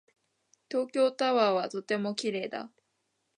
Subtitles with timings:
[0.71, 2.71] 東京タワーはとても綺麗だ。